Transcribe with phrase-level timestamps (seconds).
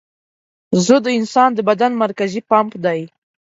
[0.83, 3.01] زړه د انسان د بدن مرکزي پمپ دی.